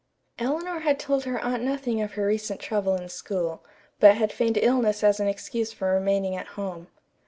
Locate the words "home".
6.57-6.87